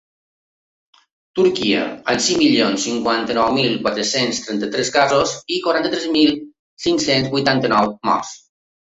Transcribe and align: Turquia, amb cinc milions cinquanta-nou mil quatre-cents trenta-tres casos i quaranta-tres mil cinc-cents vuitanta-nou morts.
Turquia, 1.39 1.81
amb 2.13 2.23
cinc 2.29 2.41
milions 2.45 2.87
cinquanta-nou 2.89 3.53
mil 3.59 3.77
quatre-cents 3.85 4.43
trenta-tres 4.49 4.93
casos 4.99 5.37
i 5.59 5.63
quaranta-tres 5.69 6.11
mil 6.19 6.37
cinc-cents 6.91 7.35
vuitanta-nou 7.39 7.99
morts. 8.13 8.39